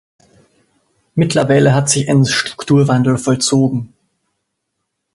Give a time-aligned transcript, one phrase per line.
[1.13, 3.93] Mittlerweile hat sich ein Strukturwandel vollzogen.